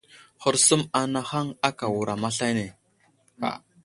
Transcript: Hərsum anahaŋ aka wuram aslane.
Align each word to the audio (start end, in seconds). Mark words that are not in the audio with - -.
Hərsum 0.43 0.81
anahaŋ 1.01 1.47
aka 1.69 1.85
wuram 1.93 2.21
aslane. 2.29 2.67